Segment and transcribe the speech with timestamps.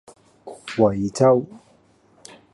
[0.65, 1.45] 惠州